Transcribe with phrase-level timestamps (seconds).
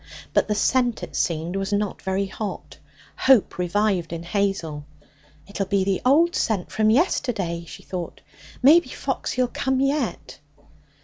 [0.33, 2.79] But the scent, it seemed, was not very hot.
[3.15, 4.83] Hope revived in Hazel.
[5.45, 8.21] 'It'll be the old scent from yesterday,' she thought.
[8.63, 10.39] 'Maybe Foxy'll come yet!'